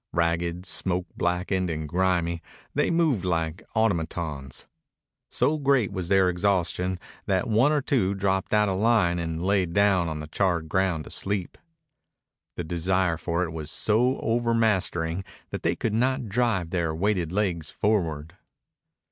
[0.13, 2.41] Ragged, smoke blackened, and grimy,
[2.73, 4.65] they moved like automatons.
[5.29, 9.67] So great was their exhaustion that one or two dropped out of line and lay
[9.67, 11.55] down on the charred ground to sleep.
[12.55, 17.69] The desire for it was so overmastering that they could not drive their weighted legs
[17.69, 18.35] forward.